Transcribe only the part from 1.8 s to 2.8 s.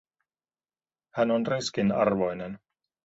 arvoinen.